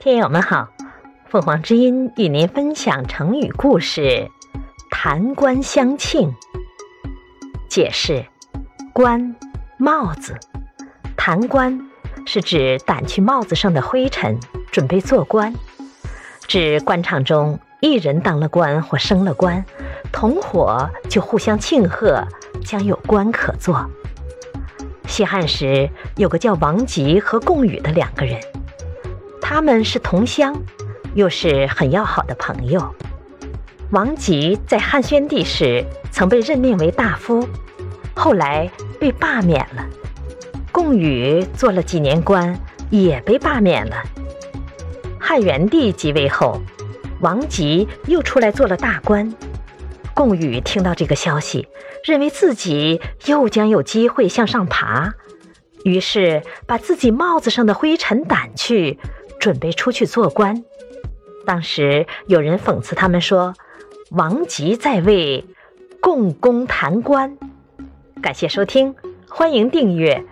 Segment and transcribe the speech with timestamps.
[0.00, 0.68] 听友们好，
[1.26, 4.30] 凤凰之音与您分享成语故事
[4.92, 6.32] “弹冠相庆”。
[7.68, 8.24] 解释：
[8.92, 9.34] 冠，
[9.76, 10.38] 帽子。
[11.16, 11.90] 弹冠
[12.24, 14.38] 是指掸去帽子上的灰尘，
[14.70, 15.52] 准备做官。
[16.46, 19.64] 指官场中一人当了官或升了官，
[20.12, 22.22] 同伙就互相庆贺，
[22.64, 23.90] 将有官可做。
[25.08, 28.40] 西汉时，有个叫王吉和贡禹的两个人，
[29.50, 30.54] 他们是同乡，
[31.14, 32.94] 又是很要好的朋友。
[33.92, 37.48] 王吉在汉宣帝时曾被任命为大夫，
[38.14, 39.86] 后来被罢免了；
[40.70, 43.96] 贡禹做了几年官，也被罢免了。
[45.18, 46.60] 汉元帝即位后，
[47.22, 49.34] 王吉又出来做了大官。
[50.12, 51.66] 贡禹听到这个消息。
[52.04, 55.14] 认为自己又将有机会向上爬，
[55.84, 58.98] 于是把自己帽子上的灰尘掸去，
[59.38, 60.64] 准备出去做官。
[61.46, 63.54] 当时有人讽刺他们说
[64.12, 65.44] ：“王吉在位，
[66.00, 67.38] 共工弹官。”
[68.20, 68.94] 感谢收听，
[69.28, 70.24] 欢迎订阅。